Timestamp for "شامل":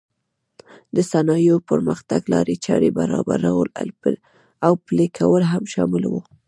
5.73-6.03